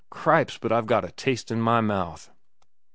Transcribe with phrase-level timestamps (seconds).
[0.09, 2.31] Cripes, but I've got a taste in my mouth!"